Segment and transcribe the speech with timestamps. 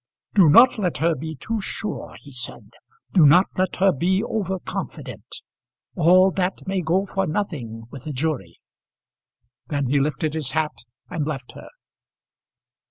[0.33, 2.71] "Do not let her be too sure," he said.
[3.13, 5.41] "Do not let her be over confident.
[5.95, 8.59] All that may go for nothing with a jury."
[9.67, 10.73] Then he lifted his hat
[11.11, 11.67] and left her.